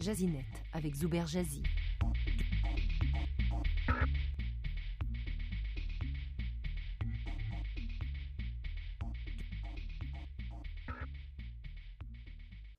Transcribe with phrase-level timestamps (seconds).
[0.00, 1.62] Jazinet avec Zuber Jazzy.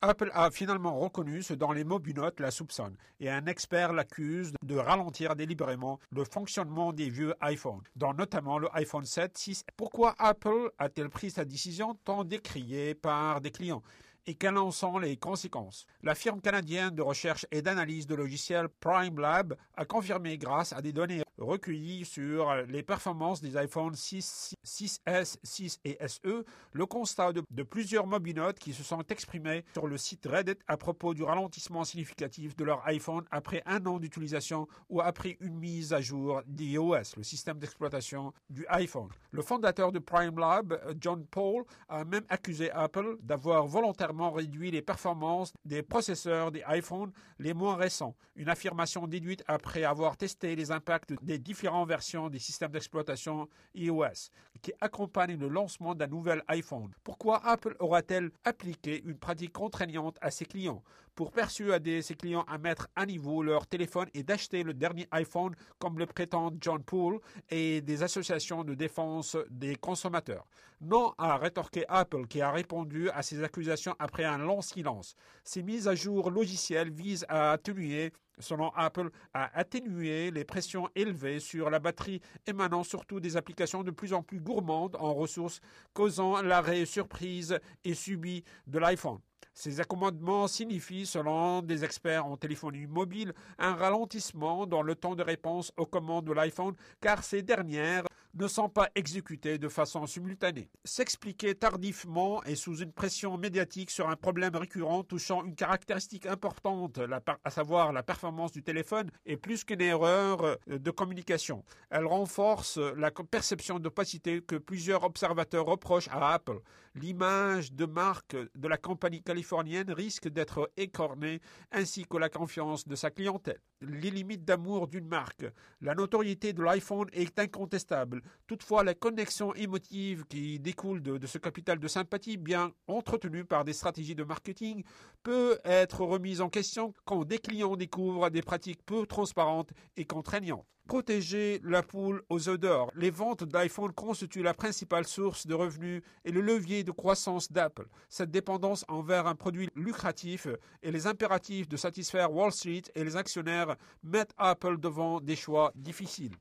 [0.02, 4.76] Apple a finalement reconnu ce dont les mobinotes la soupçonnent et un expert l'accuse de
[4.78, 9.66] ralentir délibérément le fonctionnement des vieux iPhones, dont notamment le iPhone 7, 6.
[9.76, 13.84] Pourquoi Apple a-t-elle pris sa décision tant décriée par des clients?
[14.30, 15.88] Et quelles en sont les conséquences.
[16.04, 20.84] La firme canadienne de recherche et d'analyse de logiciels Prime Lab a confirmé grâce à
[20.84, 27.34] des données recueillies sur les performances des iPhones 6, 6S, 6 et SE le constat
[27.34, 31.24] de, de plusieurs mobinotes qui se sont exprimés sur le site Reddit à propos du
[31.24, 36.42] ralentissement significatif de leur iPhone après un an d'utilisation ou après une mise à jour
[36.48, 39.10] d'iOS, le système d'exploitation du iPhone.
[39.32, 44.82] Le fondateur de Prime Lab, John Paul, a même accusé Apple d'avoir volontairement réduit les
[44.82, 50.72] performances des processeurs des iPhones les moins récents, une affirmation déduite après avoir testé les
[50.72, 54.32] impacts des différentes versions des systèmes d'exploitation iOS
[54.64, 56.92] qui accompagnent le lancement d'un nouvel iPhone.
[57.04, 62.58] Pourquoi Apple aura-t-elle appliqué une pratique contraignante à ses clients pour persuader ses clients à
[62.58, 67.20] mettre à niveau leur téléphone et d'acheter le dernier iPhone comme le prétendent John Poole
[67.52, 70.48] et des associations de défense des consommateurs?
[70.82, 75.14] Non, a rétorqué Apple qui a répondu à ces accusations après un long silence.
[75.44, 81.40] Ces mises à jour logicielles visent à atténuer selon Apple, à atténuer les pressions élevées
[81.40, 85.62] sur la batterie émanant surtout des applications de plus en plus gourmandes en ressources,
[85.94, 89.20] causant l'arrêt surprise et subi de l'iPhone.
[89.54, 95.24] Ces accommodements signifient, selon des experts en téléphonie mobile, un ralentissement dans le temps de
[95.24, 98.06] réponse aux commandes de l'iPhone car ces dernières
[98.40, 100.70] ne sont pas exécutées de façon simultanée.
[100.86, 107.00] S'expliquer tardivement et sous une pression médiatique sur un problème récurrent touchant une caractéristique importante,
[107.44, 111.66] à savoir la performance du téléphone, est plus qu'une erreur de communication.
[111.90, 116.60] Elle renforce la perception d'opacité que plusieurs observateurs reprochent à Apple.
[116.96, 122.96] L'image de marque de la compagnie californienne risque d'être écornée ainsi que la confiance de
[122.96, 123.60] sa clientèle.
[123.82, 125.46] Les limites d'amour d'une marque.
[125.82, 128.22] La notoriété de l'iPhone est incontestable.
[128.48, 133.64] Toutefois, la connexion émotive qui découle de, de, ce capital de sympathie bien entretenu par
[133.64, 134.84] des stratégies de marketing
[135.24, 140.66] peut être remise en question quand des clients découvrent des pratiques peu transparentes et contraignantes.
[140.90, 142.90] Protéger la poule aux odeurs.
[142.96, 147.88] Les ventes d'iPhone constituent la principale source de revenus et le levier de croissance d'Apple.
[148.10, 150.48] Cette dépendance envers un produit lucratif
[150.82, 155.72] et les impératifs de satisfaire Wall Street et les actionnaires mettent Apple devant des choix
[155.76, 156.34] difficiles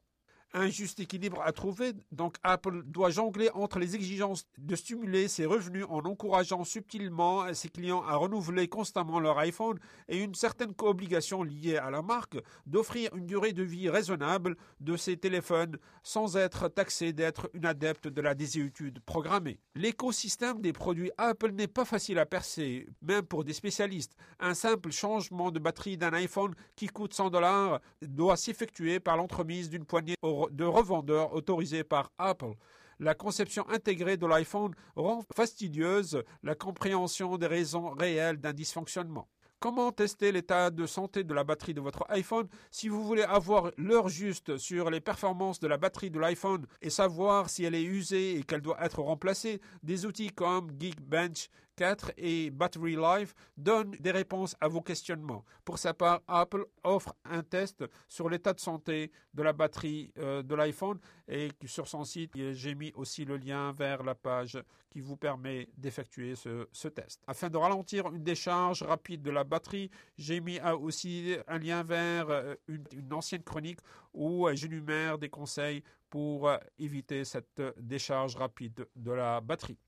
[0.55, 1.93] un juste équilibre à trouver.
[2.13, 7.69] Donc Apple doit jongler entre les exigences de stimuler ses revenus en encourageant subtilement ses
[7.69, 9.79] clients à renouveler constamment leur iPhone
[10.09, 14.97] et une certaine obligation liée à la marque d'offrir une durée de vie raisonnable de
[14.97, 19.61] ses téléphones sans être taxé d'être une adepte de la désuétude programmée.
[19.75, 24.17] L'écosystème des produits Apple n'est pas facile à percer, même pour des spécialistes.
[24.41, 29.69] Un simple changement de batterie d'un iPhone qui coûte 100 dollars doit s'effectuer par l'entremise
[29.69, 30.15] d'une poignée
[30.51, 32.55] de revendeurs autorisés par Apple.
[33.01, 39.29] La conception intégrée de l'iPhone rend fastidieuse la compréhension des raisons réelles d'un dysfonctionnement.
[39.61, 43.73] Comment tester l'état de santé de la batterie de votre iPhone Si vous voulez avoir
[43.77, 47.83] l'heure juste sur les performances de la batterie de l'iPhone et savoir si elle est
[47.83, 53.93] usée et qu'elle doit être remplacée, des outils comme Geekbench 4 et Battery Life donnent
[54.01, 55.45] des réponses à vos questionnements.
[55.65, 60.43] Pour sa part, Apple offre un test sur l'état de santé de la batterie euh,
[60.43, 64.59] de l'iPhone et sur son site, j'ai mis aussi le lien vers la page
[64.91, 67.23] qui vous permet d'effectuer ce, test.
[67.29, 72.29] Afin de ralentir une décharge rapide de la batterie, j'ai mis aussi un lien vers
[72.29, 73.79] euh, une, une ancienne chronique
[74.13, 79.79] où j'énumère des conseils pour éviter cette décharge rapide de la batterie.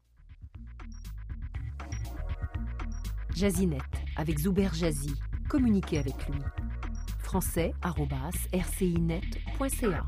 [3.41, 3.79] Jazinet
[4.17, 5.15] avec Zuber Jazzy.
[5.49, 6.41] Communiquez avec lui.
[7.21, 10.07] français.rcinet.ca